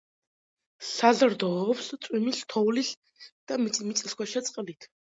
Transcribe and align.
საზრდოობს 0.91 1.91
წვიმის, 2.07 2.41
თოვლის 2.57 2.93
და 3.31 3.63
მიწისქვეშა 3.67 4.47
წყლით. 4.53 4.95